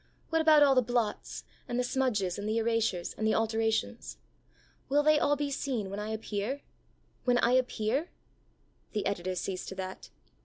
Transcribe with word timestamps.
What 0.31 0.41
about 0.41 0.63
all 0.63 0.73
the 0.73 0.81
blots, 0.81 1.43
and 1.67 1.79
the 1.79 1.83
smudges, 1.83 2.39
and 2.39 2.49
the 2.49 2.57
erasures, 2.57 3.13
and 3.13 3.27
the 3.27 3.35
alterations? 3.35 4.17
Will 4.89 5.03
they 5.03 5.19
all 5.19 5.35
be 5.35 5.51
seen 5.51 5.91
when 5.91 5.99
I 5.99 6.09
appear, 6.09 6.63
when 7.25 7.37
I 7.37 7.51
appear? 7.51 8.09
The 8.93 9.05
Editor 9.05 9.35
sees 9.35 9.63
to 9.67 9.75
that. 9.75 10.09